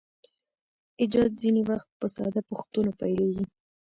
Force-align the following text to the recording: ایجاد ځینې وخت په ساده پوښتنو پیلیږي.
ایجاد 1.01 1.31
ځینې 1.41 1.61
وخت 1.69 1.89
په 1.99 2.05
ساده 2.15 2.41
پوښتنو 2.49 2.91
پیلیږي. 2.99 3.45